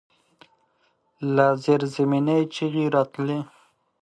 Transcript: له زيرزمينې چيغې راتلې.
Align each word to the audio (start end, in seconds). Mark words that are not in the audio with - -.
له 1.35 1.47
زيرزمينې 1.63 2.37
چيغې 2.53 2.85
راتلې. 2.95 3.39